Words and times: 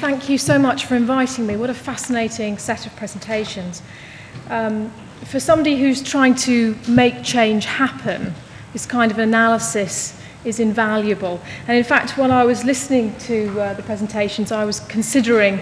thank 0.00 0.30
you 0.30 0.38
so 0.38 0.58
much 0.58 0.86
for 0.86 0.96
inviting 0.96 1.46
me. 1.46 1.58
What 1.58 1.68
a 1.68 1.74
fascinating 1.74 2.56
set 2.56 2.86
of 2.86 2.96
presentations. 2.96 3.82
Um, 4.48 4.90
for 5.26 5.38
somebody 5.38 5.76
who's 5.76 6.02
trying 6.02 6.34
to 6.36 6.74
make 6.88 7.22
change 7.22 7.66
happen, 7.66 8.32
this 8.72 8.86
kind 8.86 9.10
of 9.10 9.18
analysis 9.18 10.18
is 10.42 10.58
invaluable. 10.58 11.38
And 11.68 11.76
in 11.76 11.84
fact, 11.84 12.16
while 12.16 12.32
I 12.32 12.44
was 12.44 12.64
listening 12.64 13.14
to 13.18 13.60
uh, 13.60 13.74
the 13.74 13.82
presentations, 13.82 14.50
I 14.50 14.64
was 14.64 14.80
considering 14.80 15.58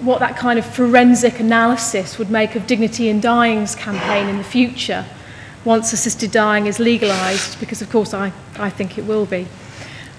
what 0.00 0.18
that 0.18 0.36
kind 0.36 0.58
of 0.58 0.66
forensic 0.66 1.38
analysis 1.38 2.18
would 2.18 2.28
make 2.28 2.56
of 2.56 2.66
Dignity 2.66 3.08
in 3.08 3.20
Dying's 3.20 3.76
campaign 3.76 4.26
in 4.26 4.38
the 4.38 4.44
future 4.44 5.06
once 5.64 5.92
assisted 5.92 6.32
dying 6.32 6.66
is 6.66 6.80
legalised, 6.80 7.60
because 7.60 7.82
of 7.82 7.90
course 7.90 8.12
I, 8.12 8.32
I 8.58 8.68
think 8.68 8.98
it 8.98 9.06
will 9.06 9.26
be. 9.26 9.46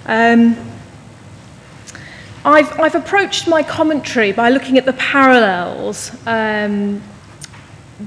Um, 0.06 0.56
I've, 2.48 2.80
I've 2.80 2.96
approached 2.96 3.46
my 3.50 3.62
commentary 3.62 4.32
by 4.32 4.50
looking 4.50 4.78
at 4.78 4.86
the 4.86 4.94
parallels 4.94 6.16
um, 6.26 7.04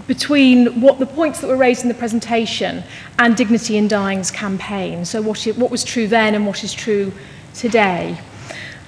between 0.06 0.80
what 0.80 0.98
the 0.98 1.04
points 1.04 1.42
that 1.42 1.46
were 1.46 1.58
raised 1.58 1.82
in 1.82 1.88
the 1.88 1.94
presentation 1.94 2.82
and 3.18 3.36
Dignity 3.36 3.76
in 3.76 3.86
Dying's 3.86 4.30
campaign. 4.30 5.04
So 5.04 5.20
what, 5.20 5.46
it, 5.46 5.58
what 5.58 5.70
was 5.70 5.84
true 5.84 6.08
then 6.08 6.34
and 6.34 6.46
what 6.46 6.64
is 6.64 6.72
true 6.72 7.12
today. 7.52 8.18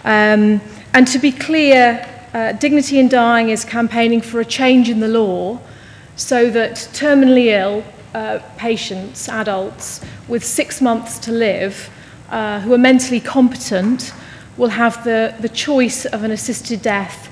Um, 0.04 0.62
and 0.94 1.06
to 1.08 1.18
be 1.18 1.30
clear, 1.30 2.08
uh, 2.32 2.52
Dignity 2.52 2.98
in 2.98 3.10
Dying 3.10 3.50
is 3.50 3.62
campaigning 3.62 4.22
for 4.22 4.40
a 4.40 4.46
change 4.46 4.88
in 4.88 5.00
the 5.00 5.08
law 5.08 5.60
so 6.16 6.48
that 6.48 6.76
terminally 6.94 7.48
ill 7.48 7.84
uh, 8.14 8.38
patients, 8.56 9.28
adults, 9.28 10.00
with 10.28 10.42
six 10.42 10.80
months 10.80 11.18
to 11.18 11.30
live, 11.30 11.90
uh, 12.30 12.60
who 12.60 12.72
are 12.72 12.78
mentally 12.78 13.20
competent, 13.20 14.14
will 14.56 14.68
have 14.68 15.04
the, 15.04 15.34
the 15.40 15.48
choice 15.48 16.04
of 16.04 16.24
an 16.24 16.30
assisted 16.30 16.82
death, 16.82 17.28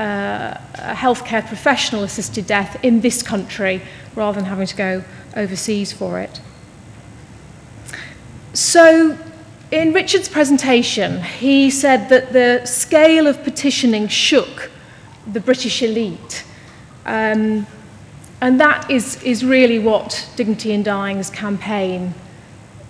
uh, 0.00 0.58
a 0.74 0.94
healthcare 0.94 1.46
professional 1.46 2.02
assisted 2.02 2.46
death 2.46 2.82
in 2.84 3.00
this 3.00 3.22
country 3.22 3.80
rather 4.14 4.40
than 4.40 4.48
having 4.48 4.66
to 4.66 4.76
go 4.76 5.04
overseas 5.36 5.92
for 5.92 6.20
it. 6.20 6.40
So, 8.52 9.18
in 9.70 9.92
Richard's 9.92 10.28
presentation, 10.28 11.22
he 11.22 11.70
said 11.70 12.08
that 12.10 12.32
the 12.32 12.64
scale 12.64 13.26
of 13.26 13.42
petitioning 13.42 14.06
shook 14.08 14.70
the 15.32 15.40
British 15.40 15.82
elite. 15.82 16.44
Um, 17.06 17.66
and 18.40 18.60
that 18.60 18.90
is, 18.90 19.22
is 19.22 19.44
really 19.44 19.78
what 19.78 20.28
Dignity 20.36 20.72
in 20.72 20.82
Dying's 20.82 21.30
campaign 21.30 22.14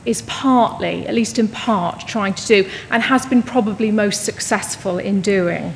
is 0.07 0.23
partly, 0.23 1.07
at 1.07 1.15
least 1.15 1.39
in 1.39 1.49
part, 1.49 2.07
trying 2.07 2.35
to 2.35 2.47
do, 2.47 2.71
and 2.91 3.03
has 3.03 3.27
been 3.27 3.43
probably 3.43 3.91
most 3.91 4.25
successful 4.25 4.99
in 4.99 5.21
doing. 5.21 5.75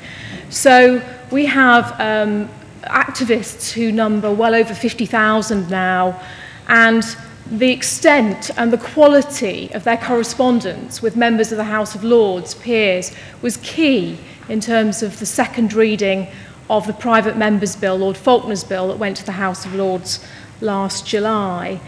So 0.51 1.03
we 1.31 1.47
have 1.47 1.93
um, 2.01 2.49
activists 2.85 3.73
who 3.73 3.93
number 3.93 4.33
well 4.33 4.55
over 4.55 4.75
50,000 4.75 5.71
now, 5.71 6.21
and 6.69 7.05
the 7.51 7.71
extent 7.71 8.51
and 8.59 8.71
the 8.71 8.79
quality 8.79 9.71
of 9.73 9.85
their 9.85 9.97
correspondence 9.97 11.01
with 11.01 11.17
members 11.17 11.51
of 11.51 11.57
the 11.59 11.65
House 11.65 11.95
of 11.95 12.05
Lords, 12.05 12.55
peers, 12.55 13.13
was 13.41 13.57
key 13.59 14.19
in 14.49 14.61
terms 14.61 15.03
of 15.03 15.19
the 15.19 15.27
second 15.27 15.73
reading 15.73 16.29
of 16.69 16.87
the 16.87 16.93
private 16.93 17.37
members' 17.37 17.75
bill, 17.75 17.97
Lord 17.97 18.17
Falconer's 18.17 18.65
bill, 18.65 18.89
that 18.89 18.99
went 18.99 19.17
to 19.19 19.25
the 19.25 19.33
House 19.33 19.65
of 19.65 19.75
Lords 19.75 20.27
last 20.61 21.07
July. 21.07 21.81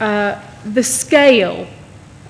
Uh, 0.00 0.40
the 0.64 0.82
scale 0.82 1.68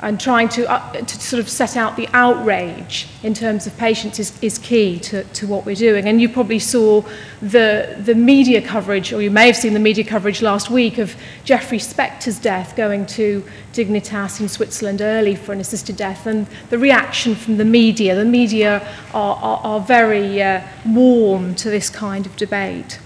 and 0.05 0.21
trying 0.21 0.51
to, 0.51 0.71
uh, 0.71 0.93
to 0.93 1.21
sort 1.21 1.41
of 1.41 1.49
set 1.49 1.79
out 1.79 1.97
the 1.97 2.07
outrage 2.13 3.09
in 3.23 3.33
terms 3.33 3.67
of 3.67 3.75
patients 3.79 4.19
is, 4.19 4.39
is 4.43 4.59
key 4.59 4.99
to, 5.01 5.25
to 5.25 5.47
what 5.47 5.65
we're 5.65 5.75
doing. 5.75 6.07
And 6.07 6.21
you 6.21 6.29
probably 6.29 6.59
saw 6.59 7.03
the, 7.41 7.97
the 8.01 8.15
media 8.15 8.61
coverage, 8.61 9.15
or 9.15 9.23
you 9.23 9.31
may 9.31 9.47
have 9.47 9.57
seen 9.57 9.73
the 9.73 9.81
media 9.81 10.05
coverage 10.05 10.43
last 10.43 10.69
week 10.69 10.99
of 10.99 11.17
Jeffrey 11.45 11.79
Spector's 11.79 12.39
death 12.39 12.77
going 12.77 13.07
to 13.07 13.43
Dignitas 13.73 14.41
in 14.41 14.49
Switzerland 14.49 15.01
early 15.01 15.35
for 15.37 15.55
an 15.55 15.61
assisted 15.61 15.97
death, 15.97 16.27
and 16.27 16.47
the 16.69 16.79
reaction 16.79 17.35
from 17.35 17.57
the 17.57 17.65
media. 17.65 18.15
The 18.15 18.27
media 18.27 18.87
are, 19.15 19.37
are, 19.37 19.61
are 19.65 19.81
very 19.81 20.43
uh, 20.43 20.61
warm 20.87 21.55
to 21.57 21.71
this 21.71 21.89
kind 21.89 22.27
of 22.27 22.37
debate. 22.37 22.99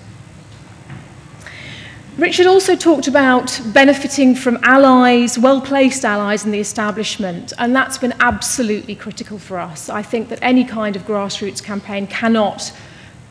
Richard 2.18 2.48
also 2.48 2.74
talked 2.74 3.06
about 3.06 3.60
benefiting 3.72 4.34
from 4.34 4.58
allies, 4.64 5.38
well 5.38 5.60
placed 5.60 6.04
allies 6.04 6.44
in 6.44 6.50
the 6.50 6.58
establishment, 6.58 7.52
and 7.58 7.76
that's 7.76 7.96
been 7.96 8.12
absolutely 8.18 8.96
critical 8.96 9.38
for 9.38 9.56
us. 9.56 9.88
I 9.88 10.02
think 10.02 10.28
that 10.30 10.40
any 10.42 10.64
kind 10.64 10.96
of 10.96 11.02
grassroots 11.02 11.62
campaign 11.62 12.08
cannot 12.08 12.72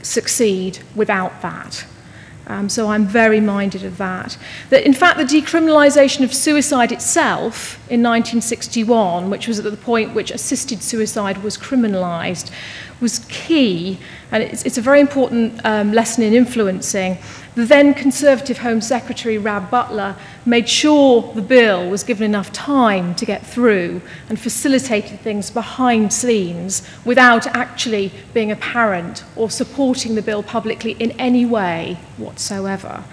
succeed 0.03 0.79
without 0.95 1.41
that. 1.41 1.85
Um, 2.47 2.69
so 2.69 2.87
I'm 2.87 3.05
very 3.05 3.41
minded 3.41 3.83
of 3.83 3.97
that. 3.97 4.37
That 4.69 4.85
in 4.85 4.93
fact, 4.93 5.17
the 5.17 5.25
decriminalisation 5.25 6.23
of 6.23 6.33
suicide 6.33 6.93
itself 6.93 7.75
in 7.89 8.01
1961, 8.01 9.29
which 9.29 9.49
was 9.49 9.59
at 9.59 9.65
the 9.65 9.75
point 9.75 10.15
which 10.15 10.31
assisted 10.31 10.81
suicide 10.81 11.43
was 11.43 11.57
criminalised, 11.57 12.51
was 13.01 13.19
key, 13.27 13.99
and 14.31 14.41
it's, 14.41 14.63
it's 14.63 14.77
a 14.77 14.81
very 14.81 15.01
important 15.01 15.59
um, 15.65 15.91
lesson 15.91 16.23
in 16.23 16.33
influencing 16.33 17.17
The 17.57 17.65
then 17.65 17.95
Conservative 17.95 18.59
Home 18.59 18.81
Secretary, 18.81 19.39
Rab 19.39 19.71
Butler, 19.71 20.15
made 20.45 20.69
sure 20.69 21.33
the 21.33 21.41
bill 21.41 21.89
was 21.89 22.03
given 22.03 22.23
enough 22.23 22.53
time 22.53 23.15
to 23.15 23.25
get 23.25 23.43
through 23.43 24.03
and 24.29 24.39
facilitated 24.39 25.21
things 25.21 25.49
behind 25.49 26.13
scenes 26.13 26.87
without 27.03 27.47
actually 27.47 28.11
being 28.31 28.51
apparent 28.51 29.23
or 29.35 29.49
supporting 29.49 30.13
the 30.13 30.21
bill 30.21 30.43
publicly 30.43 30.91
in 30.99 31.13
any 31.13 31.47
way 31.47 31.97
whatsoever. 32.17 33.03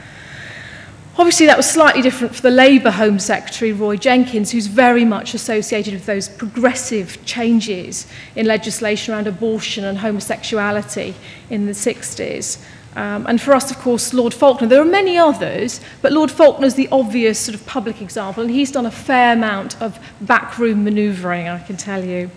Obviously, 1.16 1.46
that 1.46 1.56
was 1.56 1.70
slightly 1.70 2.02
different 2.02 2.36
for 2.36 2.42
the 2.42 2.50
Labour 2.50 2.90
Home 2.90 3.18
Secretary, 3.18 3.72
Roy 3.72 3.96
Jenkins, 3.96 4.50
who's 4.50 4.66
very 4.66 5.06
much 5.06 5.32
associated 5.32 5.94
with 5.94 6.04
those 6.04 6.28
progressive 6.28 7.24
changes 7.24 8.06
in 8.36 8.44
legislation 8.44 9.14
around 9.14 9.26
abortion 9.26 9.84
and 9.84 9.96
homosexuality 9.96 11.14
in 11.48 11.64
the 11.64 11.72
60s. 11.72 12.62
Um, 12.96 13.26
and 13.26 13.40
for 13.40 13.54
us, 13.54 13.70
of 13.70 13.78
course, 13.78 14.14
Lord 14.14 14.32
Falconer. 14.32 14.68
There 14.68 14.80
are 14.80 14.84
many 14.84 15.18
others, 15.18 15.80
but 16.00 16.12
Lord 16.12 16.30
Falconer's 16.30 16.74
the 16.74 16.88
obvious 16.92 17.40
sort 17.40 17.56
of 17.56 17.66
public 17.66 18.00
example, 18.00 18.42
and 18.44 18.52
he's 18.52 18.70
done 18.70 18.86
a 18.86 18.90
fair 18.90 19.32
amount 19.32 19.80
of 19.82 19.98
backroom 20.20 20.84
manoeuvring, 20.84 21.48
I 21.48 21.58
can 21.58 21.76
tell 21.76 22.04
you. 22.04 22.30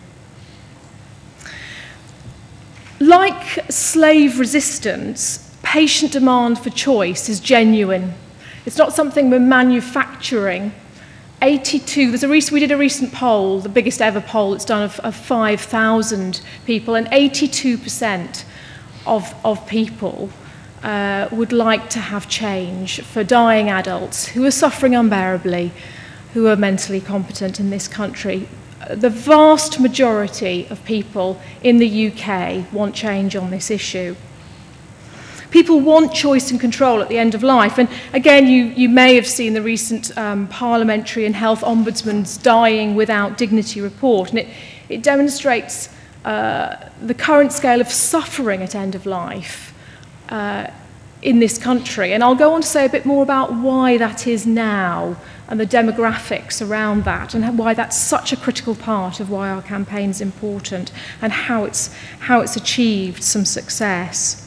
Like 3.00 3.72
slave 3.72 4.40
resistance, 4.40 5.56
patient 5.62 6.12
demand 6.12 6.58
for 6.58 6.72
choice 6.72 7.30
is 7.30 7.40
genuine. 7.40 8.16
It's 8.66 8.78
not 8.78 8.94
something 8.94 9.30
we're 9.30 9.40
manufacturing. 9.40 10.74
82, 11.44 12.10
there's 12.10 12.24
a 12.24 12.28
recent, 12.28 12.54
we 12.54 12.60
did 12.60 12.72
a 12.72 12.78
recent 12.78 13.14
poll, 13.14 13.60
the 13.60 13.70
biggest 13.70 14.02
ever 14.02 14.20
poll 14.20 14.56
it's 14.56 14.66
done 14.66 14.82
of, 14.82 15.00
of 15.02 15.16
5,000 15.16 16.42
people, 16.66 16.96
and 16.96 17.06
82% 17.08 18.44
of, 19.06 19.36
of 19.46 19.68
people 19.68 20.32
uh, 20.84 21.28
would 21.32 21.52
like 21.52 21.90
to 21.90 22.00
have 22.00 22.30
change 22.30 23.02
for 23.02 23.24
dying 23.24 23.70
adults 23.70 24.28
who 24.28 24.46
are 24.46 24.52
suffering 24.52 24.96
unbearably, 24.96 25.72
who 26.34 26.48
are 26.48 26.56
mentally 26.56 27.02
competent 27.02 27.60
in 27.60 27.70
this 27.70 27.88
country. 27.88 28.48
The 28.90 29.10
vast 29.10 29.80
majority 29.80 30.68
of 30.70 30.84
people 30.86 31.42
in 31.64 31.78
the 31.78 32.08
UK 32.08 32.72
want 32.72 32.94
change 32.94 33.36
on 33.36 33.50
this 33.50 33.72
issue. 33.72 34.16
People 35.50 35.80
want 35.80 36.14
choice 36.14 36.52
and 36.52 36.60
control 36.60 37.02
at 37.02 37.08
the 37.08 37.18
end 37.18 37.34
of 37.34 37.42
life. 37.42 37.80
And 37.80 37.90
again, 38.14 38.48
you, 38.48 38.66
you 38.66 38.90
may 38.90 39.16
have 39.16 39.26
seen 39.26 39.54
the 39.54 39.62
recent 39.62 40.16
um, 40.18 40.48
Parliamentary 40.50 41.26
and 41.26 41.34
Health 41.34 41.62
Ombudsman's 41.62 42.38
Dying 42.38 42.96
Without 42.96 43.38
Dignity 43.38 43.82
report. 43.82 44.30
And 44.30 44.40
it, 44.40 44.48
it 44.90 45.02
demonstrates 45.02 45.90
uh, 46.26 46.90
the 47.02 47.14
current 47.14 47.54
scale 47.54 47.80
of 47.80 47.90
suffering 47.90 48.62
at 48.62 48.76
end 48.76 48.94
of 48.94 49.06
life 49.06 49.67
uh, 50.30 50.68
in 51.22 51.40
this 51.40 51.58
country. 51.58 52.14
And 52.14 52.24
I'll 52.24 52.36
go 52.36 52.54
on 52.54 52.62
to 52.62 52.68
say 52.68 52.86
a 52.86 52.90
bit 52.90 53.06
more 53.06 53.24
about 53.24 53.54
why 53.54 53.98
that 53.98 54.28
is 54.28 54.46
now 54.46 55.18
and 55.48 55.60
the 55.60 55.66
demographics 55.66 56.68
around 56.68 57.06
that 57.06 57.34
and 57.34 57.58
why 57.58 57.74
that's 57.74 57.98
such 57.98 58.34
a 58.34 58.38
critical 58.38 58.76
part 58.76 59.20
of 59.20 59.30
why 59.30 59.50
our 59.50 59.62
campaign 59.62 60.10
is 60.10 60.22
important 60.22 60.92
and 61.22 61.32
how 61.32 61.64
it's, 61.64 61.94
how 62.20 62.42
it's 62.42 62.56
achieved 62.56 63.24
some 63.24 63.46
success. 63.46 64.44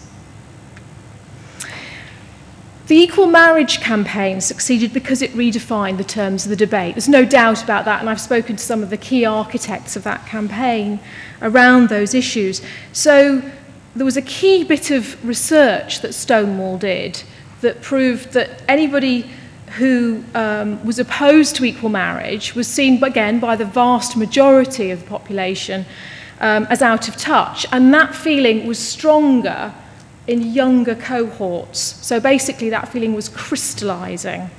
The 2.91 2.97
Equal 2.97 3.27
Marriage 3.27 3.81
campaign 3.81 4.41
succeeded 4.41 4.93
because 4.93 5.23
it 5.23 5.31
redefined 5.31 5.97
the 5.97 6.03
terms 6.03 6.45
of 6.45 6.51
the 6.51 6.57
debate. 6.57 6.97
There's 6.97 7.09
no 7.09 7.25
doubt 7.25 7.63
about 7.63 7.85
that, 7.85 8.01
and 8.01 8.11
I've 8.11 8.21
spoken 8.21 8.57
to 8.57 8.63
some 8.65 8.83
of 8.83 8.91
the 8.91 8.97
key 8.97 9.25
architects 9.25 9.95
of 9.95 10.03
that 10.03 10.27
campaign 10.27 10.99
around 11.41 11.89
those 11.89 12.15
issues. 12.15 12.61
So 12.93 13.49
there 13.95 14.05
was 14.05 14.17
a 14.17 14.23
key 14.23 14.65
bit 14.65 14.91
of 14.91 15.23
research 15.27 16.01
that 16.01 16.13
Stonewall 16.15 16.79
did 16.79 17.23
that 17.61 17.83
proved 17.83 18.33
that 18.33 18.63
anybody 18.69 19.29
who 19.79 20.25
um, 20.35 20.85
was 20.85 20.99
opposed 20.99 21.57
to 21.57 21.65
equal 21.65 21.89
marriage 21.89 22.55
was 22.55 22.67
seen 22.67 23.03
again 23.03 23.39
by 23.39 23.57
the 23.57 23.65
vast 23.65 24.17
majority 24.17 24.91
of 24.91 25.01
the 25.01 25.07
population 25.07 25.85
um, 26.41 26.67
as 26.71 26.83
out 26.83 27.09
of 27.09 27.17
touch. 27.17 27.67
And 27.71 27.93
that 27.95 28.15
feeling 28.15 28.67
was 28.67 28.79
stronger 28.79 29.75
in 30.27 30.43
younger 30.53 30.95
cohorts. 30.95 31.79
So 31.79 32.21
basically, 32.21 32.71
that 32.71 32.89
feeling 32.89 33.15
was 33.15 33.29
crystallizing. 33.29 34.51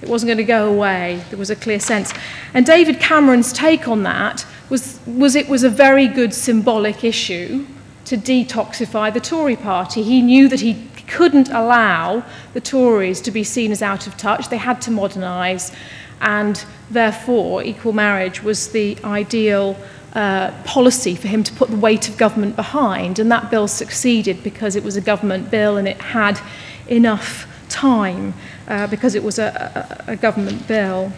It 0.00 0.08
wasn't 0.08 0.28
going 0.28 0.38
to 0.38 0.44
go 0.44 0.72
away. 0.72 1.24
There 1.30 1.38
was 1.38 1.50
a 1.50 1.56
clear 1.56 1.80
sense. 1.80 2.12
And 2.54 2.66
David 2.66 3.00
Cameron's 3.00 3.52
take 3.52 3.88
on 3.88 4.02
that 4.04 4.46
was, 4.68 5.00
was 5.06 5.34
it 5.34 5.48
was 5.48 5.64
a 5.64 5.70
very 5.70 6.06
good 6.06 6.34
symbolic 6.34 7.02
issue 7.04 7.66
to 8.06 8.16
detoxify 8.16 9.12
the 9.12 9.20
Tory 9.20 9.56
party. 9.56 10.02
He 10.02 10.22
knew 10.22 10.48
that 10.48 10.60
he 10.60 10.88
couldn't 11.06 11.48
allow 11.50 12.24
the 12.54 12.60
Tories 12.60 13.20
to 13.22 13.30
be 13.30 13.44
seen 13.44 13.70
as 13.70 13.82
out 13.82 14.06
of 14.06 14.16
touch. 14.16 14.48
They 14.48 14.56
had 14.56 14.80
to 14.82 14.90
modernise, 14.90 15.72
and 16.20 16.64
therefore, 16.90 17.62
equal 17.62 17.92
marriage 17.92 18.42
was 18.42 18.68
the 18.72 18.96
ideal 19.04 19.76
uh, 20.14 20.50
policy 20.64 21.14
for 21.14 21.28
him 21.28 21.44
to 21.44 21.52
put 21.52 21.68
the 21.68 21.76
weight 21.76 22.08
of 22.08 22.16
government 22.16 22.56
behind. 22.56 23.18
And 23.18 23.30
that 23.30 23.50
bill 23.50 23.68
succeeded 23.68 24.42
because 24.42 24.74
it 24.74 24.82
was 24.82 24.96
a 24.96 25.00
government 25.00 25.50
bill 25.50 25.76
and 25.76 25.86
it 25.86 26.00
had 26.00 26.40
enough 26.88 27.46
time 27.68 28.32
uh, 28.68 28.86
because 28.86 29.14
it 29.14 29.22
was 29.22 29.38
a, 29.38 29.98
a, 30.08 30.12
a 30.12 30.16
government 30.16 30.66
bill. 30.66 31.12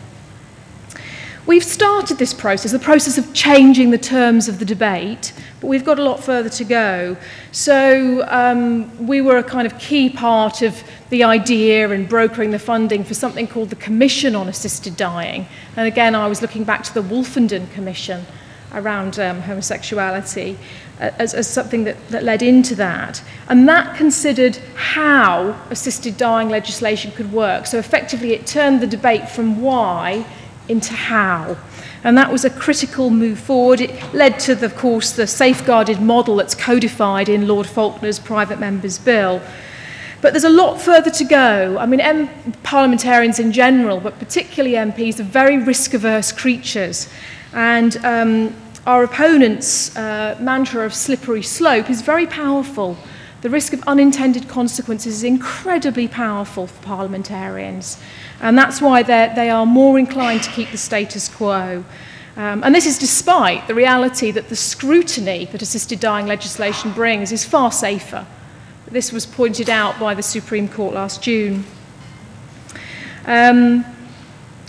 We've 1.48 1.64
started 1.64 2.18
this 2.18 2.34
process, 2.34 2.72
the 2.72 2.78
process 2.78 3.16
of 3.16 3.32
changing 3.32 3.90
the 3.90 3.96
terms 3.96 4.48
of 4.48 4.58
the 4.58 4.66
debate, 4.66 5.32
but 5.62 5.68
we've 5.68 5.82
got 5.82 5.98
a 5.98 6.04
lot 6.04 6.22
further 6.22 6.50
to 6.50 6.62
go. 6.62 7.16
So 7.52 8.22
um, 8.28 9.06
we 9.06 9.22
were 9.22 9.38
a 9.38 9.42
kind 9.42 9.66
of 9.66 9.78
key 9.78 10.10
part 10.10 10.60
of 10.60 10.84
the 11.08 11.24
idea 11.24 11.88
and 11.88 12.06
brokering 12.06 12.50
the 12.50 12.58
funding 12.58 13.02
for 13.02 13.14
something 13.14 13.46
called 13.46 13.70
the 13.70 13.76
Commission 13.76 14.36
on 14.36 14.46
Assisted 14.46 14.94
Dying. 14.98 15.46
And 15.74 15.88
again, 15.88 16.14
I 16.14 16.26
was 16.28 16.42
looking 16.42 16.64
back 16.64 16.84
to 16.84 16.92
the 16.92 17.02
Wolfenden 17.02 17.72
Commission 17.72 18.26
around 18.74 19.18
um, 19.18 19.40
homosexuality 19.40 20.58
uh, 21.00 21.12
as, 21.16 21.32
as 21.32 21.48
something 21.48 21.84
that, 21.84 21.96
that 22.10 22.24
led 22.24 22.42
into 22.42 22.74
that. 22.74 23.22
And 23.48 23.66
that 23.70 23.96
considered 23.96 24.58
how 24.74 25.58
assisted 25.70 26.18
dying 26.18 26.50
legislation 26.50 27.10
could 27.10 27.32
work. 27.32 27.64
So 27.64 27.78
effectively, 27.78 28.34
it 28.34 28.46
turned 28.46 28.82
the 28.82 28.86
debate 28.86 29.30
from 29.30 29.62
why 29.62 30.26
into 30.68 30.92
how. 30.92 31.56
And 32.04 32.16
that 32.16 32.30
was 32.30 32.44
a 32.44 32.50
critical 32.50 33.10
move 33.10 33.38
forward. 33.38 33.80
It 33.80 34.14
led 34.14 34.38
to, 34.40 34.54
the, 34.54 34.66
of 34.66 34.76
course, 34.76 35.12
the 35.12 35.26
safeguarded 35.26 36.00
model 36.00 36.36
that's 36.36 36.54
codified 36.54 37.28
in 37.28 37.48
Lord 37.48 37.66
Falconer's 37.66 38.18
private 38.18 38.60
member's 38.60 38.98
bill. 38.98 39.42
But 40.20 40.32
there's 40.32 40.44
a 40.44 40.50
lot 40.50 40.80
further 40.80 41.10
to 41.10 41.24
go. 41.24 41.78
I 41.78 41.86
mean, 41.86 42.00
M- 42.00 42.28
parliamentarians 42.62 43.38
in 43.38 43.52
general, 43.52 44.00
but 44.00 44.18
particularly 44.18 44.74
MPs, 44.74 45.20
are 45.20 45.24
very 45.24 45.58
risk 45.58 45.94
averse 45.94 46.32
creatures. 46.32 47.08
And 47.52 47.96
um, 48.04 48.54
our 48.86 49.04
opponent's 49.04 49.96
uh, 49.96 50.36
mantra 50.40 50.84
of 50.84 50.94
slippery 50.94 51.42
slope 51.42 51.90
is 51.90 52.02
very 52.02 52.26
powerful. 52.26 52.96
The 53.42 53.50
risk 53.50 53.72
of 53.72 53.82
unintended 53.86 54.48
consequences 54.48 55.18
is 55.18 55.24
incredibly 55.24 56.08
powerful 56.08 56.66
for 56.66 56.82
parliamentarians. 56.82 57.98
And 58.40 58.56
that's 58.56 58.80
why 58.80 59.02
they 59.02 59.50
are 59.50 59.66
more 59.66 59.98
inclined 59.98 60.42
to 60.44 60.50
keep 60.50 60.70
the 60.70 60.78
status 60.78 61.28
quo. 61.28 61.84
Um, 62.36 62.62
and 62.62 62.72
this 62.72 62.86
is 62.86 62.98
despite 62.98 63.66
the 63.66 63.74
reality 63.74 64.30
that 64.30 64.48
the 64.48 64.54
scrutiny 64.54 65.46
that 65.46 65.60
assisted 65.60 65.98
dying 65.98 66.26
legislation 66.26 66.92
brings 66.92 67.32
is 67.32 67.44
far 67.44 67.72
safer. 67.72 68.26
This 68.90 69.12
was 69.12 69.26
pointed 69.26 69.68
out 69.68 69.98
by 69.98 70.14
the 70.14 70.22
Supreme 70.22 70.68
Court 70.68 70.94
last 70.94 71.20
June. 71.20 71.64
Um, 73.26 73.84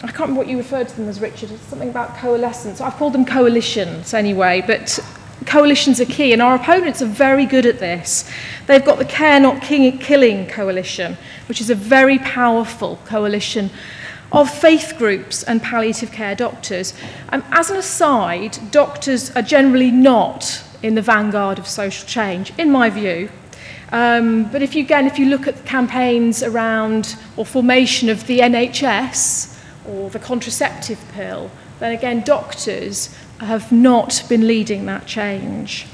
I 0.01 0.07
can't 0.07 0.19
remember 0.21 0.39
what 0.39 0.47
you 0.47 0.57
referred 0.57 0.87
to 0.89 0.95
them 0.95 1.07
as, 1.07 1.21
Richard. 1.21 1.51
It's 1.51 1.63
something 1.63 1.89
about 1.89 2.17
coalescence. 2.17 2.81
I've 2.81 2.95
called 2.95 3.13
them 3.13 3.25
coalitions 3.25 4.13
anyway, 4.13 4.63
but 4.65 4.99
coalitions 5.45 5.99
are 5.99 6.05
key, 6.05 6.33
and 6.33 6.41
our 6.41 6.55
opponents 6.55 7.01
are 7.01 7.07
very 7.07 7.45
good 7.45 7.65
at 7.65 7.79
this. 7.79 8.29
They've 8.67 8.83
got 8.83 8.97
the 8.97 9.05
Care 9.05 9.39
Not 9.39 9.61
Killing 9.61 10.47
Coalition, 10.47 11.17
which 11.47 11.61
is 11.61 11.69
a 11.69 11.75
very 11.75 12.19
powerful 12.19 12.99
coalition 13.05 13.69
of 14.31 14.49
faith 14.49 14.95
groups 14.97 15.43
and 15.43 15.61
palliative 15.61 16.11
care 16.11 16.35
doctors. 16.35 16.93
Um, 17.29 17.43
as 17.51 17.71
an 17.71 17.77
aside, 17.77 18.57
doctors 18.71 19.31
are 19.35 19.41
generally 19.41 19.91
not 19.91 20.63
in 20.83 20.95
the 20.95 21.01
vanguard 21.01 21.59
of 21.59 21.67
social 21.67 22.07
change, 22.07 22.53
in 22.57 22.71
my 22.71 22.89
view. 22.89 23.29
Um, 23.91 24.43
but 24.51 24.61
if 24.61 24.75
you, 24.75 24.83
again, 24.83 25.07
if 25.07 25.17
you 25.17 25.25
look 25.25 25.47
at 25.47 25.57
the 25.57 25.63
campaigns 25.63 26.43
around 26.43 27.15
or 27.37 27.45
formation 27.45 28.09
of 28.09 28.27
the 28.27 28.39
NHS 28.39 29.57
or 29.87 30.09
the 30.11 30.19
contraceptive 30.19 31.03
pill, 31.13 31.49
then 31.79 31.93
again, 31.93 32.21
doctors 32.21 33.15
have 33.39 33.71
not 33.71 34.23
been 34.29 34.47
leading 34.47 34.85
that 34.85 35.05
change. 35.05 35.85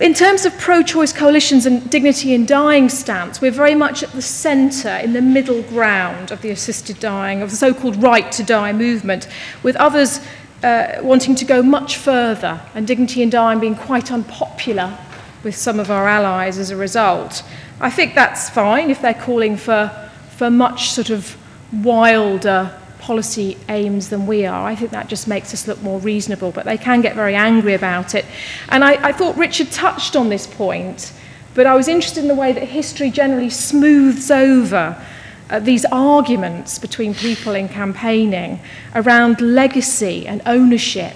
In 0.00 0.12
terms 0.12 0.44
of 0.44 0.58
pro 0.58 0.82
choice 0.82 1.12
coalitions 1.12 1.66
and 1.66 1.88
dignity 1.88 2.34
in 2.34 2.46
dying 2.46 2.88
stance, 2.88 3.40
we're 3.40 3.52
very 3.52 3.74
much 3.76 4.02
at 4.02 4.10
the 4.12 4.22
centre, 4.22 4.96
in 4.96 5.12
the 5.12 5.22
middle 5.22 5.62
ground 5.62 6.32
of 6.32 6.42
the 6.42 6.50
assisted 6.50 6.98
dying, 6.98 7.42
of 7.42 7.50
the 7.50 7.56
so 7.56 7.72
called 7.72 8.02
right 8.02 8.32
to 8.32 8.42
die 8.42 8.72
movement, 8.72 9.28
with 9.62 9.76
others 9.76 10.20
uh, 10.64 10.98
wanting 11.00 11.34
to 11.36 11.44
go 11.44 11.62
much 11.62 11.96
further, 11.96 12.60
and 12.74 12.86
dignity 12.86 13.22
in 13.22 13.30
dying 13.30 13.60
being 13.60 13.76
quite 13.76 14.10
unpopular 14.10 14.98
with 15.44 15.54
some 15.54 15.78
of 15.78 15.90
our 15.90 16.08
allies 16.08 16.58
as 16.58 16.70
a 16.70 16.76
result. 16.76 17.44
I 17.80 17.90
think 17.90 18.14
that's 18.14 18.50
fine 18.50 18.90
if 18.90 19.00
they're 19.00 19.14
calling 19.14 19.56
for, 19.56 19.90
for 20.36 20.50
much 20.50 20.90
sort 20.90 21.10
of 21.10 21.36
wilder 21.72 22.76
policy 23.04 23.58
aims 23.68 24.08
than 24.08 24.26
we 24.26 24.46
are. 24.46 24.66
I 24.66 24.74
think 24.74 24.90
that 24.92 25.08
just 25.08 25.28
makes 25.28 25.52
us 25.52 25.68
look 25.68 25.82
more 25.82 26.00
reasonable, 26.00 26.52
but 26.52 26.64
they 26.64 26.78
can 26.78 27.02
get 27.02 27.14
very 27.14 27.34
angry 27.34 27.74
about 27.74 28.14
it. 28.14 28.24
And 28.70 28.82
I, 28.82 28.92
I 29.08 29.12
thought 29.12 29.36
Richard 29.36 29.70
touched 29.70 30.16
on 30.16 30.30
this 30.30 30.46
point, 30.46 31.12
but 31.54 31.66
I 31.66 31.74
was 31.74 31.86
interested 31.86 32.22
in 32.22 32.28
the 32.28 32.34
way 32.34 32.54
that 32.54 32.66
history 32.66 33.10
generally 33.10 33.50
smooths 33.50 34.30
over 34.30 34.96
uh, 35.50 35.60
these 35.60 35.84
arguments 35.92 36.78
between 36.78 37.12
people 37.12 37.54
in 37.54 37.68
campaigning 37.68 38.58
around 38.94 39.38
legacy 39.42 40.26
and 40.26 40.40
ownership 40.46 41.14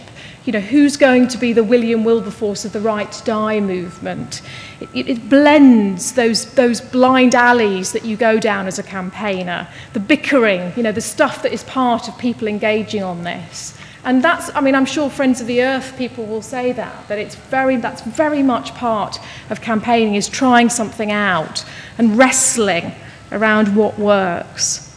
you 0.49 0.53
know, 0.53 0.61
who's 0.61 0.97
going 0.97 1.29
to 1.29 1.37
be 1.37 1.53
the 1.53 1.62
William 1.62 2.05
Wilberforce 2.05 2.65
of 2.65 2.73
the 2.73 2.81
Right 2.81 3.12
to 3.12 3.25
Die 3.25 3.61
movement? 3.61 4.41
It, 4.81 5.06
it, 5.06 5.29
blends 5.29 6.15
those, 6.15 6.55
those 6.55 6.81
blind 6.81 7.35
alleys 7.35 7.93
that 7.93 8.06
you 8.06 8.17
go 8.17 8.41
down 8.41 8.67
as 8.67 8.79
a 8.79 8.83
campaigner, 8.83 9.69
the 9.93 10.00
bickering, 10.00 10.73
you 10.75 10.83
know, 10.83 10.91
the 10.91 11.03
stuff 11.03 11.43
that 11.43 11.53
is 11.53 11.65
part 11.65 12.09
of 12.09 12.17
people 12.17 12.49
engaging 12.49 13.03
on 13.03 13.25
this. 13.25 13.77
And 14.05 14.25
that's, 14.25 14.50
I 14.56 14.62
mean, 14.62 14.75
I'm 14.75 14.87
sure 14.87 15.11
Friends 15.11 15.43
of 15.43 15.49
the 15.49 15.62
Earth 15.62 15.99
people 15.99 16.25
will 16.25 16.41
say 16.41 16.73
that, 16.73 17.09
that 17.09 17.19
it's 17.19 17.35
very, 17.35 17.77
that's 17.77 18.01
very 18.01 18.43
much 18.43 18.73
part 18.73 19.19
of 19.51 19.61
campaigning 19.61 20.15
is 20.15 20.31
trying 20.31 20.71
something 20.71 21.12
out 21.12 21.62
and 21.99 22.17
wrestling 22.17 22.93
around 23.32 23.77
what 23.77 23.99
works. 23.99 24.88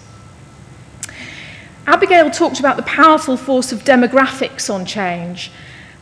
Abigail 1.91 2.31
talked 2.31 2.61
about 2.61 2.77
the 2.77 2.83
powerful 2.83 3.35
force 3.35 3.73
of 3.73 3.83
demographics 3.83 4.73
on 4.73 4.85
change. 4.85 5.51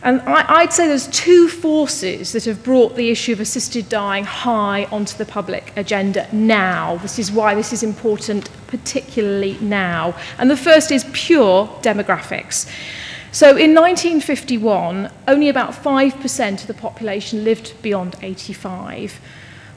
And 0.04 0.20
I, 0.22 0.62
would 0.62 0.72
say 0.72 0.86
there's 0.86 1.08
two 1.08 1.48
forces 1.48 2.32
that 2.32 2.44
have 2.44 2.62
brought 2.62 2.94
the 2.94 3.10
issue 3.10 3.32
of 3.32 3.40
assisted 3.40 3.88
dying 3.88 4.22
high 4.22 4.84
onto 4.92 5.18
the 5.18 5.26
public 5.26 5.72
agenda 5.76 6.28
now. 6.32 6.98
This 6.98 7.18
is 7.18 7.32
why 7.32 7.56
this 7.56 7.72
is 7.72 7.82
important, 7.82 8.48
particularly 8.68 9.58
now. 9.60 10.14
And 10.38 10.48
the 10.48 10.56
first 10.56 10.92
is 10.92 11.04
pure 11.12 11.66
demographics. 11.82 12.70
So 13.32 13.48
in 13.48 13.74
1951, 13.74 15.10
only 15.26 15.48
about 15.48 15.72
5% 15.72 16.60
of 16.60 16.66
the 16.68 16.74
population 16.74 17.42
lived 17.42 17.74
beyond 17.82 18.14
85. 18.22 19.20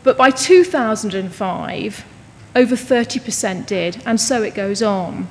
But 0.04 0.16
by 0.16 0.30
2005, 0.30 2.06
over 2.56 2.76
30% 2.76 3.66
did, 3.66 4.04
and 4.06 4.22
so 4.22 4.44
it 4.44 4.54
goes 4.54 4.84
on. 4.84 5.28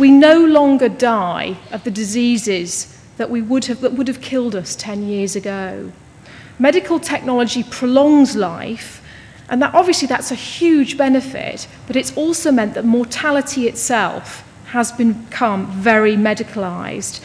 We 0.00 0.10
no 0.10 0.42
longer 0.42 0.88
die 0.88 1.58
of 1.70 1.84
the 1.84 1.90
diseases 1.90 2.98
that, 3.18 3.28
we 3.28 3.42
would 3.42 3.66
have, 3.66 3.82
that 3.82 3.92
would 3.92 4.08
have 4.08 4.22
killed 4.22 4.56
us 4.56 4.74
10 4.74 5.06
years 5.06 5.36
ago. 5.36 5.92
Medical 6.58 6.98
technology 6.98 7.62
prolongs 7.62 8.34
life, 8.34 9.02
and 9.50 9.60
that, 9.60 9.74
obviously 9.74 10.08
that's 10.08 10.30
a 10.30 10.34
huge 10.34 10.96
benefit, 10.96 11.68
but 11.86 11.96
it's 11.96 12.16
also 12.16 12.50
meant 12.50 12.72
that 12.72 12.86
mortality 12.86 13.68
itself 13.68 14.42
has 14.68 14.90
become 14.90 15.70
very 15.70 16.16
medicalized. 16.16 17.22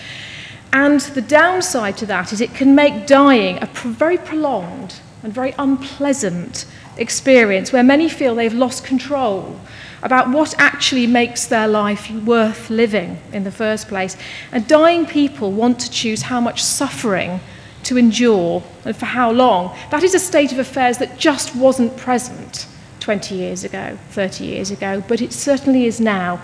And 0.73 0.99
the 0.99 1.21
downside 1.21 1.95
to 1.99 2.05
that 2.07 2.33
is 2.33 2.41
it 2.41 2.53
can 2.53 2.75
make 2.75 3.07
dying 3.07 3.63
a 3.63 3.67
pr- 3.67 3.87
very 3.87 4.17
prolonged 4.17 4.95
and 5.23 5.31
very 5.31 5.55
unpleasant 5.57 6.65
experience 6.97 7.71
where 7.71 7.83
many 7.83 8.09
feel 8.09 8.35
they've 8.35 8.53
lost 8.53 8.83
control 8.83 9.61
about 10.03 10.29
what 10.29 10.53
actually 10.59 11.07
makes 11.07 11.45
their 11.45 11.67
life 11.67 12.11
worth 12.11 12.69
living 12.69 13.17
in 13.33 13.43
the 13.43 13.51
first 13.51 13.87
place. 13.87 14.15
And 14.51 14.67
dying 14.67 15.05
people 15.05 15.51
want 15.51 15.79
to 15.79 15.89
choose 15.89 16.23
how 16.23 16.39
much 16.39 16.63
suffering 16.63 17.39
to 17.83 17.97
endure 17.97 18.63
and 18.83 18.95
for 18.95 19.05
how 19.05 19.31
long. 19.31 19.75
That 19.91 20.03
is 20.03 20.13
a 20.13 20.19
state 20.19 20.51
of 20.51 20.59
affairs 20.59 20.97
that 20.97 21.17
just 21.17 21.55
wasn't 21.55 21.95
present 21.97 22.67
20 22.99 23.35
years 23.35 23.63
ago, 23.63 23.97
30 24.09 24.43
years 24.43 24.71
ago, 24.71 25.03
but 25.07 25.21
it 25.21 25.31
certainly 25.31 25.85
is 25.85 25.99
now. 25.99 26.41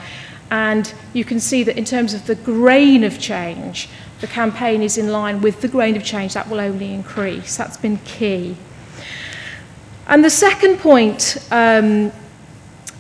And 0.52 0.94
you 1.14 1.26
can 1.26 1.40
see 1.40 1.64
that 1.64 1.78
in 1.78 1.86
terms 1.86 2.14
of 2.14 2.28
the 2.28 2.36
grain 2.36 3.04
of 3.04 3.20
change, 3.20 3.90
the 4.20 4.28
campaign 4.28 4.82
is 4.82 4.98
in 4.98 5.12
line 5.12 5.42
with 5.42 5.62
the 5.62 5.68
grain 5.68 5.96
of 5.96 6.04
change, 6.04 6.36
that 6.36 6.50
will 6.50 6.60
only 6.60 6.94
increase. 6.94 7.58
That's 7.58 7.78
been 7.78 7.98
key. 7.98 8.56
And 10.08 10.24
the 10.24 10.30
second 10.30 10.78
point, 10.80 11.38
um, 11.52 12.12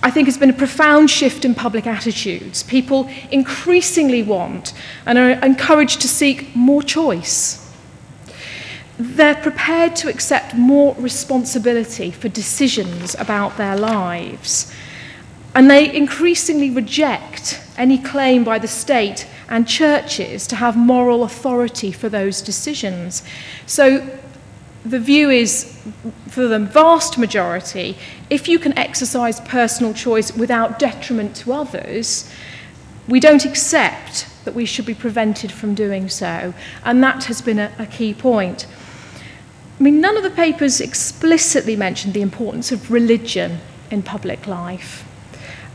I 0.03 0.10
think, 0.10 0.27
has 0.27 0.38
been 0.38 0.50
a 0.50 0.53
profound 0.53 1.12
shift 1.12 1.46
in 1.46 1.53
public 1.53 1.86
attitudes. 1.86 2.63
People 2.63 3.10
increasingly 3.31 4.24
want 4.24 4.74
and 5.05 5.17
are 5.17 5.31
encouraged 5.46 6.01
to 6.01 6.08
seek 6.08 6.55
more 6.55 6.81
choice. 6.81 7.72
They're 8.98 9.36
prepared 9.36 9.96
to 9.98 10.10
accept 10.10 10.55
more 10.55 10.96
responsibility 10.96 12.10
for 12.12 12.29
decisions 12.29 13.15
about 13.15 13.58
their 13.58 13.77
lives. 13.77 14.74
And 15.53 15.70
they 15.70 15.93
increasingly 15.93 16.72
reject 16.72 17.62
any 17.77 17.98
claim 17.98 18.43
by 18.43 18.58
the 18.58 18.67
state 18.67 19.27
and 19.50 19.67
churches 19.67 20.48
to 20.48 20.55
have 20.55 20.77
moral 20.77 21.24
authority 21.24 21.91
for 21.91 22.10
those 22.10 22.41
decisions. 22.41 23.22
So 23.65 24.08
the 24.83 25.00
view 25.00 25.29
is, 25.29 25.79
for 26.29 26.47
the 26.47 26.59
vast 26.59 27.17
majority, 27.17 27.97
if 28.29 28.47
you 28.47 28.57
can 28.57 28.77
exercise 28.77 29.39
personal 29.41 29.93
choice 29.93 30.35
without 30.35 30.79
detriment 30.79 31.35
to 31.38 31.53
others, 31.53 32.29
we 33.07 33.19
don't 33.19 33.45
accept 33.45 34.27
that 34.45 34.55
we 34.55 34.65
should 34.65 34.85
be 34.85 34.93
prevented 34.93 35.51
from 35.51 35.75
doing 35.75 36.09
so. 36.09 36.53
And 36.83 37.03
that 37.03 37.25
has 37.25 37.41
been 37.41 37.59
a, 37.59 37.71
a 37.77 37.85
key 37.85 38.13
point. 38.13 38.65
I 39.79 39.83
mean, 39.83 40.01
none 40.01 40.17
of 40.17 40.23
the 40.23 40.31
papers 40.31 40.81
explicitly 40.81 41.75
mentioned 41.75 42.13
the 42.13 42.21
importance 42.21 42.71
of 42.71 42.91
religion 42.91 43.59
in 43.89 44.01
public 44.01 44.47
life. 44.47 45.07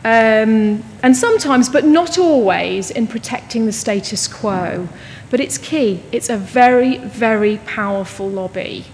Um, 0.05 0.85
and 1.03 1.17
sometimes, 1.17 1.69
but 1.69 1.85
not 1.85 2.17
always, 2.19 2.91
in 2.91 3.07
protecting 3.07 3.67
the 3.67 3.73
status 3.73 4.29
quo. 4.29 4.89
But 5.31 5.41
it's 5.41 5.59
key. 5.59 6.03
It's 6.13 6.31
a 6.31 6.37
very, 6.37 6.99
very 6.99 7.59
powerful 7.67 8.29
lobby. 8.29 8.87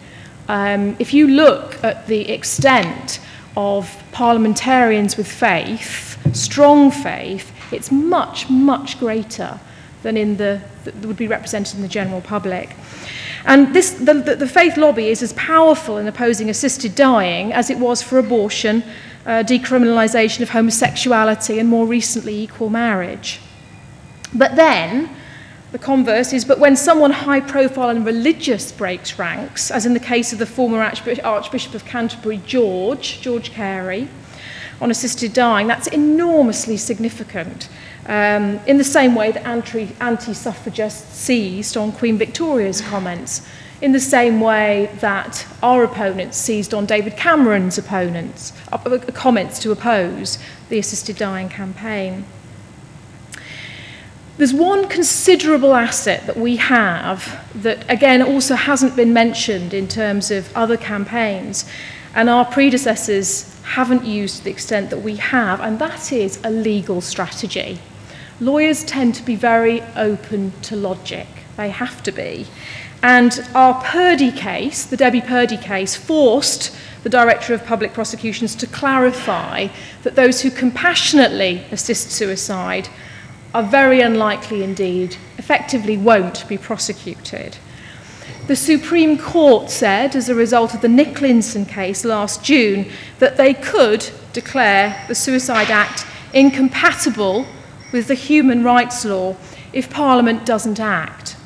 Um, 0.53 0.97
if 0.99 1.15
you 1.15 1.29
look 1.29 1.83
at 1.83 2.07
the 2.07 2.29
extent 2.29 3.21
of 3.57 3.89
parliamentarians 4.13 5.17
with 5.17 5.27
faith, 5.27 6.19
strong 6.37 6.91
faith, 6.91 7.51
it's 7.73 7.91
much, 7.91 8.51
much 8.51 9.01
greater 9.01 9.59
than 10.03 10.19
in 10.19 10.37
the, 10.37 10.61
that 10.85 10.95
would 11.07 11.17
be 11.17 11.27
represented 11.27 11.77
in 11.77 11.81
the 11.81 11.89
general 11.89 12.21
public. 12.21 12.77
And 13.47 13.75
this, 13.75 13.93
the, 13.93 14.13
the, 14.13 14.37
the 14.37 14.47
faith 14.47 14.77
lobby 14.77 15.09
is 15.09 15.23
as 15.23 15.33
powerful 15.33 15.97
in 15.97 16.07
opposing 16.07 16.51
assisted 16.51 16.95
dying 16.95 17.55
as 17.55 17.71
it 17.71 17.79
was 17.79 18.03
for 18.03 18.19
abortion, 18.19 18.85
uh, 19.25 19.45
decriminalisation 19.45 20.43
of 20.43 20.51
homosexuality, 20.51 21.61
and 21.61 21.69
more 21.71 21.87
recently, 21.87 22.39
equal 22.39 22.69
marriage. 22.69 23.41
But 24.35 24.57
then, 24.57 25.09
the 25.73 25.79
converse 25.79 26.35
is, 26.35 26.45
but 26.45 26.59
when 26.59 26.77
someone 26.77 27.11
high 27.11 27.41
profile 27.41 27.89
and 27.89 28.05
religious 28.05 28.71
breaks 28.71 29.19
ranks, 29.19 29.71
as 29.71 29.87
in 29.87 29.95
the 29.95 30.01
case 30.01 30.33
of 30.33 30.39
the 30.39 30.47
former 30.47 30.83
Archbishop 30.83 31.75
of 31.75 31.85
Canterbury, 31.87 32.43
George, 32.47 33.23
George 33.23 33.51
Carey, 33.51 34.07
on 34.83 34.91
assisted 34.91 35.33
dying, 35.33 35.67
that's 35.67 35.87
enormously 35.87 36.77
significant. 36.77 37.71
Um, 38.07 38.61
in 38.67 38.77
the 38.77 38.85
same 38.85 39.15
way 39.15 39.33
that 39.33 39.47
anti 39.47 40.33
suffragists 40.35 41.17
seized 41.17 41.77
on 41.77 41.93
Queen 41.93 42.19
Victoria's 42.19 42.83
comments, 42.83 43.47
in 43.81 43.93
the 43.93 44.01
same 44.01 44.41
way 44.41 44.91
that 45.01 45.47
our 45.63 45.85
opponents 45.85 46.37
seized 46.37 46.75
on 46.75 46.85
David 46.85 47.17
Cameron's 47.17 47.79
opponents, 47.79 48.53
uh, 48.71 48.99
comments 49.15 49.59
to 49.61 49.73
oppose 49.73 50.39
the 50.69 50.79
assisted 50.79 51.17
dying 51.17 51.49
campaign. 51.49 52.27
There's 54.39 54.55
one 54.55 54.89
considerable 54.89 55.75
asset 55.75 56.27
that 56.27 56.39
we 56.39 56.57
have 56.57 57.47
that, 57.63 57.85
again, 57.91 58.23
also 58.23 58.55
hasn't 58.55 58.97
been 58.97 59.13
mentioned 59.13 59.75
in 59.75 59.89
terms 59.89 60.31
of 60.31 60.55
other 60.57 60.79
campaigns, 60.79 61.67
and 62.15 62.31
our 62.31 62.47
predecessors 62.47 63.55
haven't 63.63 64.07
used 64.07 64.39
to 64.39 64.45
the 64.45 64.51
extent 64.51 64.89
that 64.89 65.03
we 65.03 65.17
have, 65.17 65.61
and 65.61 65.79
that 65.79 66.13
is 66.13 66.41
a 66.45 66.51
legal 66.51 67.03
strategy. 67.03 67.79
Lawyers 68.41 68.85
tend 68.85 69.15
to 69.17 69.23
be 69.23 69.37
very 69.37 69.83
open 69.97 70.53
to 70.63 70.77
logic. 70.77 71.27
They 71.59 71.69
have 71.69 72.03
to 72.05 72.13
be. 72.13 72.47
And 73.03 73.47
our 73.55 73.83
Purdy 73.85 74.33
case, 74.33 74.87
the 74.87 74.97
Debbie 74.97 75.21
Purdy 75.21 75.59
case, 75.59 75.95
forced 75.95 76.75
the 77.03 77.11
Director 77.11 77.53
of 77.53 77.67
Public 77.67 77.93
Prosecutions 77.93 78.55
to 78.57 78.67
clarify 78.67 79.69
that 80.05 80.17
those 80.17 80.41
who 80.41 80.51
compassionately 80.51 81.67
assist 81.71 82.13
suicide 82.13 82.89
are 83.55 83.63
very 83.63 84.01
unlikely 84.01 84.63
indeed, 84.63 85.17
effectively 85.39 85.97
won't 85.97 86.47
be 86.49 86.57
prosecuted. 86.57 87.57
The 88.47 88.57
Supreme 88.57 89.19
Court 89.19 89.71
said, 89.71 90.17
as 90.17 90.29
a 90.29 90.35
result 90.35 90.75
of 90.75 90.81
the 90.81 90.89
Nicklinson 90.89 91.69
case 91.69 92.05
last 92.05 92.43
June, 92.43 92.91
that 93.19 93.37
they 93.37 93.55
could 93.55 94.11
declare 94.33 95.05
the 95.07 95.15
Suicide 95.15 95.71
Act 95.71 96.07
incompatible 96.33 97.47
with 97.93 98.09
the 98.09 98.15
human 98.15 98.65
rights 98.65 99.05
law 99.05 99.37
if 99.73 99.91
Parliament 99.91 100.45
doesn't 100.47 100.81
act. 100.81 101.37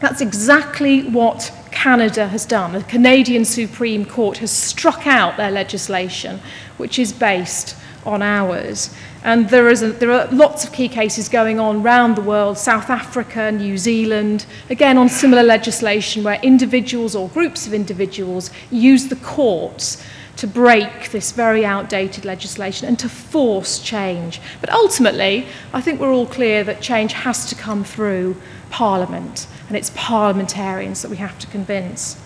That's 0.00 0.20
exactly 0.20 1.02
what 1.08 1.52
Canada 1.70 2.28
has 2.28 2.44
done. 2.44 2.72
The 2.72 2.82
Canadian 2.82 3.44
Supreme 3.44 4.04
Court 4.04 4.38
has 4.38 4.50
struck 4.50 5.06
out 5.06 5.36
their 5.36 5.50
legislation, 5.50 6.40
which 6.76 6.98
is 6.98 7.12
based 7.12 7.76
on 8.04 8.22
ours. 8.22 8.94
And 9.24 9.48
there, 9.50 9.68
is 9.68 9.82
a, 9.82 9.92
there 9.92 10.10
are 10.10 10.26
lots 10.32 10.64
of 10.64 10.72
key 10.72 10.88
cases 10.88 11.28
going 11.28 11.60
on 11.60 11.82
around 11.82 12.16
the 12.16 12.22
world, 12.22 12.58
South 12.58 12.90
Africa, 12.90 13.52
New 13.52 13.78
Zealand, 13.78 14.46
again 14.68 14.98
on 14.98 15.08
similar 15.08 15.44
legislation 15.44 16.24
where 16.24 16.40
individuals 16.42 17.14
or 17.14 17.28
groups 17.28 17.66
of 17.66 17.72
individuals 17.72 18.50
use 18.70 19.06
the 19.06 19.16
courts 19.16 20.04
to 20.36 20.46
break 20.46 21.10
this 21.10 21.30
very 21.30 21.64
outdated 21.64 22.24
legislation 22.24 22.88
and 22.88 22.98
to 22.98 23.08
force 23.08 23.78
change. 23.78 24.40
But 24.60 24.70
ultimately, 24.70 25.46
I 25.72 25.80
think 25.80 26.00
we're 26.00 26.12
all 26.12 26.26
clear 26.26 26.64
that 26.64 26.80
change 26.80 27.12
has 27.12 27.48
to 27.50 27.54
come 27.54 27.84
through 27.84 28.36
Parliament, 28.70 29.46
and 29.68 29.76
it's 29.76 29.92
parliamentarians 29.94 31.02
that 31.02 31.10
we 31.10 31.18
have 31.18 31.38
to 31.38 31.46
convince. 31.46 32.20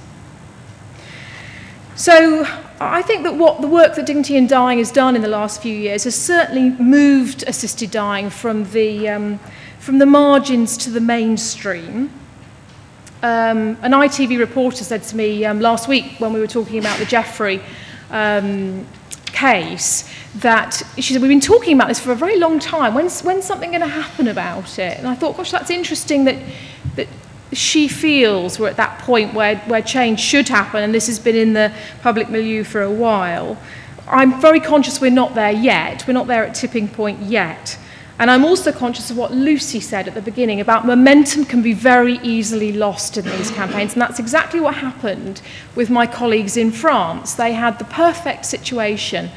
So 1.96 2.46
I 2.78 3.00
think 3.00 3.22
that 3.22 3.34
what 3.34 3.62
the 3.62 3.68
work 3.68 3.94
that 3.94 4.04
Dignity 4.04 4.36
in 4.36 4.46
Dying 4.46 4.78
has 4.78 4.92
done 4.92 5.16
in 5.16 5.22
the 5.22 5.28
last 5.28 5.62
few 5.62 5.74
years 5.74 6.04
has 6.04 6.14
certainly 6.14 6.70
moved 6.82 7.42
assisted 7.46 7.90
dying 7.90 8.28
from 8.28 8.70
the, 8.72 9.08
um, 9.08 9.40
from 9.78 9.98
the 9.98 10.04
margins 10.04 10.76
to 10.78 10.90
the 10.90 11.00
mainstream. 11.00 12.10
Um, 13.22 13.78
an 13.80 13.92
ITV 13.92 14.38
reporter 14.38 14.84
said 14.84 15.02
to 15.04 15.16
me 15.16 15.44
um, 15.46 15.58
last 15.60 15.88
week 15.88 16.16
when 16.18 16.34
we 16.34 16.40
were 16.40 16.46
talking 16.46 16.78
about 16.78 16.98
the 16.98 17.06
Jeffrey 17.06 17.62
um, 18.10 18.86
case 19.32 20.08
that 20.36 20.82
she 20.96 21.14
said, 21.14 21.22
we've 21.22 21.30
been 21.30 21.40
talking 21.40 21.74
about 21.74 21.88
this 21.88 21.98
for 21.98 22.12
a 22.12 22.16
very 22.16 22.38
long 22.38 22.58
time. 22.58 22.94
When's, 22.94 23.22
when's 23.22 23.46
something 23.46 23.70
going 23.70 23.80
to 23.80 23.86
happen 23.86 24.28
about 24.28 24.78
it? 24.78 24.98
And 24.98 25.08
I 25.08 25.14
thought, 25.14 25.38
gosh, 25.38 25.50
that's 25.50 25.70
interesting 25.70 26.24
that, 26.24 26.36
that 26.36 26.44
she 27.56 27.88
feels 27.88 28.58
we're 28.58 28.68
at 28.68 28.76
that 28.76 28.98
point 29.00 29.34
where, 29.34 29.56
where 29.60 29.82
change 29.82 30.20
should 30.20 30.48
happen, 30.48 30.82
and 30.82 30.94
this 30.94 31.06
has 31.06 31.18
been 31.18 31.36
in 31.36 31.52
the 31.52 31.72
public 32.02 32.28
milieu 32.28 32.64
for 32.64 32.82
a 32.82 32.90
while. 32.90 33.58
I'm 34.08 34.40
very 34.40 34.60
conscious 34.60 35.00
we're 35.00 35.10
not 35.10 35.34
there 35.34 35.50
yet. 35.50 36.06
We're 36.06 36.14
not 36.14 36.26
there 36.26 36.44
at 36.44 36.54
tipping 36.54 36.88
point 36.88 37.20
yet. 37.22 37.78
And 38.18 38.30
I'm 38.30 38.44
also 38.44 38.72
conscious 38.72 39.10
of 39.10 39.18
what 39.18 39.32
Lucy 39.32 39.80
said 39.80 40.08
at 40.08 40.14
the 40.14 40.22
beginning 40.22 40.60
about 40.60 40.86
momentum 40.86 41.44
can 41.44 41.60
be 41.60 41.74
very 41.74 42.18
easily 42.18 42.72
lost 42.72 43.18
in 43.18 43.26
these 43.26 43.50
campaigns. 43.50 43.92
And 43.92 44.00
that's 44.00 44.18
exactly 44.18 44.58
what 44.58 44.76
happened 44.76 45.42
with 45.74 45.90
my 45.90 46.06
colleagues 46.06 46.56
in 46.56 46.72
France. 46.72 47.34
They 47.34 47.52
had 47.52 47.78
the 47.78 47.84
perfect 47.84 48.46
situation 48.46 49.28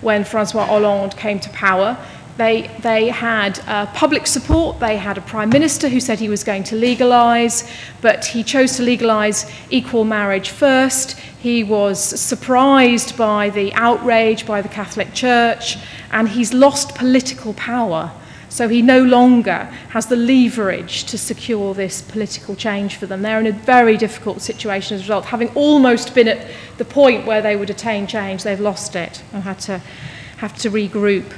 when 0.00 0.24
Francois 0.24 0.66
Hollande 0.66 1.16
came 1.16 1.40
to 1.40 1.50
power. 1.50 1.98
They, 2.40 2.70
they 2.80 3.08
had 3.08 3.58
uh, 3.66 3.84
public 3.92 4.26
support, 4.26 4.80
they 4.80 4.96
had 4.96 5.18
a 5.18 5.20
prime 5.20 5.50
minister 5.50 5.90
who 5.90 6.00
said 6.00 6.18
he 6.18 6.30
was 6.30 6.42
going 6.42 6.64
to 6.64 6.74
legalise, 6.74 7.70
but 8.00 8.24
he 8.24 8.42
chose 8.42 8.78
to 8.78 8.82
legalise 8.82 9.44
equal 9.68 10.04
marriage 10.04 10.48
first. 10.48 11.18
He 11.18 11.62
was 11.62 12.02
surprised 12.02 13.18
by 13.18 13.50
the 13.50 13.74
outrage 13.74 14.46
by 14.46 14.62
the 14.62 14.70
Catholic 14.70 15.12
Church, 15.12 15.76
and 16.12 16.30
he's 16.30 16.54
lost 16.54 16.94
political 16.94 17.52
power. 17.52 18.10
So 18.48 18.68
he 18.68 18.80
no 18.80 19.02
longer 19.02 19.64
has 19.90 20.06
the 20.06 20.16
leverage 20.16 21.04
to 21.08 21.18
secure 21.18 21.74
this 21.74 22.00
political 22.00 22.56
change 22.56 22.96
for 22.96 23.04
them. 23.04 23.20
They're 23.20 23.38
in 23.38 23.48
a 23.48 23.52
very 23.52 23.98
difficult 23.98 24.40
situation 24.40 24.94
as 24.94 25.02
a 25.02 25.04
result. 25.04 25.26
Having 25.26 25.48
almost 25.48 26.14
been 26.14 26.28
at 26.28 26.50
the 26.78 26.86
point 26.86 27.26
where 27.26 27.42
they 27.42 27.54
would 27.54 27.68
attain 27.68 28.06
change, 28.06 28.44
they've 28.44 28.58
lost 28.58 28.96
it 28.96 29.22
and 29.34 29.42
had 29.42 29.58
to 29.58 29.82
have 30.38 30.56
to 30.60 30.70
regroup. 30.70 31.34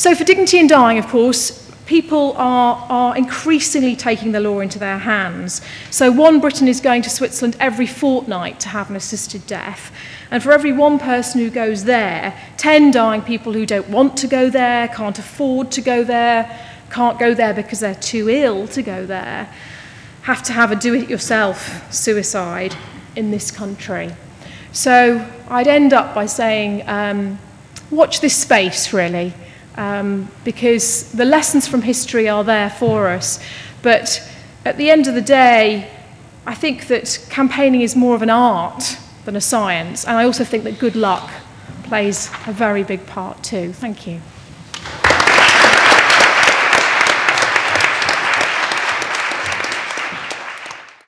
So 0.00 0.14
for 0.14 0.24
dignity 0.24 0.58
in 0.58 0.66
dying, 0.66 0.96
of 0.96 1.08
course, 1.08 1.70
people 1.84 2.32
are, 2.38 2.86
are 2.88 3.14
increasingly 3.18 3.94
taking 3.94 4.32
the 4.32 4.40
law 4.40 4.60
into 4.60 4.78
their 4.78 4.96
hands. 4.96 5.60
So 5.90 6.10
one 6.10 6.40
Briton 6.40 6.68
is 6.68 6.80
going 6.80 7.02
to 7.02 7.10
Switzerland 7.10 7.54
every 7.60 7.86
fortnight 7.86 8.60
to 8.60 8.70
have 8.70 8.88
an 8.88 8.96
assisted 8.96 9.46
death. 9.46 9.92
And 10.30 10.42
for 10.42 10.52
every 10.52 10.72
one 10.72 10.98
person 10.98 11.42
who 11.42 11.50
goes 11.50 11.84
there, 11.84 12.34
10 12.56 12.92
dying 12.92 13.20
people 13.20 13.52
who 13.52 13.66
don't 13.66 13.90
want 13.90 14.16
to 14.16 14.26
go 14.26 14.48
there, 14.48 14.88
can't 14.88 15.18
afford 15.18 15.70
to 15.72 15.82
go 15.82 16.02
there, 16.02 16.48
can't 16.88 17.18
go 17.18 17.34
there 17.34 17.52
because 17.52 17.80
they're 17.80 17.94
too 17.94 18.30
ill 18.30 18.68
to 18.68 18.80
go 18.80 19.04
there, 19.04 19.52
have 20.22 20.42
to 20.44 20.54
have 20.54 20.72
a 20.72 20.76
do 20.76 20.94
it 20.94 21.10
yourself 21.10 21.92
suicide 21.92 22.74
in 23.16 23.30
this 23.30 23.50
country. 23.50 24.10
So 24.72 25.30
I'd 25.50 25.68
end 25.68 25.92
up 25.92 26.14
by 26.14 26.24
saying, 26.24 26.88
um, 26.88 27.38
watch 27.90 28.22
this 28.22 28.34
space 28.34 28.94
really, 28.94 29.34
um, 29.76 30.30
because 30.44 31.10
the 31.12 31.24
lessons 31.24 31.66
from 31.66 31.82
history 31.82 32.28
are 32.28 32.44
there 32.44 32.70
for 32.70 33.08
us. 33.08 33.42
But 33.82 34.22
at 34.64 34.76
the 34.76 34.90
end 34.90 35.06
of 35.06 35.14
the 35.14 35.22
day, 35.22 35.90
I 36.46 36.54
think 36.54 36.88
that 36.88 37.26
campaigning 37.30 37.82
is 37.82 37.94
more 37.94 38.14
of 38.14 38.22
an 38.22 38.30
art 38.30 38.96
than 39.24 39.36
a 39.36 39.40
science. 39.40 40.04
And 40.04 40.16
I 40.16 40.24
also 40.24 40.44
think 40.44 40.64
that 40.64 40.78
good 40.78 40.96
luck 40.96 41.30
plays 41.84 42.30
a 42.46 42.52
very 42.52 42.82
big 42.82 43.06
part 43.06 43.42
too. 43.42 43.72
Thank 43.72 44.06
you. 44.06 44.20